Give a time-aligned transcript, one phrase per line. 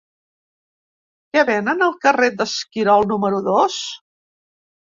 [1.35, 3.77] Què venen al carrer d'Esquirol número dos?